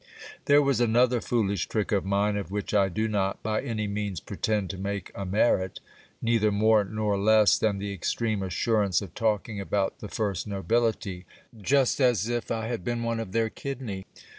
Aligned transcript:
There 0.45 0.63
was 0.63 0.81
another 0.81 1.21
foolish 1.21 1.67
trick 1.67 1.91
of 1.91 2.03
mine, 2.05 2.35
of 2.35 2.49
which 2.49 2.73
I 2.73 2.89
do 2.89 3.07
not 3.07 3.43
by 3.43 3.61
any 3.61 3.85
means 3.87 4.19
pretend 4.19 4.71
to 4.71 4.77
make 4.79 5.11
a 5.13 5.27
merit; 5.27 5.79
neither 6.23 6.51
more 6.51 6.83
nor 6.83 7.19
less 7.19 7.55
than 7.59 7.77
the 7.77 7.93
extreme 7.93 8.41
assurance 8.41 9.03
of 9.03 9.13
talking 9.13 9.61
about 9.61 9.99
the 9.99 10.09
first 10.09 10.47
nobility, 10.47 11.27
just 11.55 11.99
as 12.01 12.27
if 12.27 12.49
I 12.49 12.65
had 12.65 12.83
been 12.83 13.03
one 13.03 13.19
of 13.19 13.31
their 13.31 13.51
kidney. 13.51 14.05